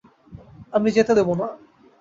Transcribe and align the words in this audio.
আমি 0.73 0.89
যেতে 0.91 1.13
দেব 1.17 1.29
না। 1.33 1.47